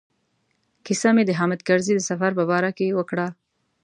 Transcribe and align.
کیسه 0.85 1.09
مې 1.15 1.23
د 1.25 1.31
حامد 1.39 1.59
کرزي 1.67 1.93
د 1.95 2.01
سفر 2.09 2.31
په 2.39 2.43
باره 2.49 2.71
کې 2.77 2.95
وکړه. 2.97 3.27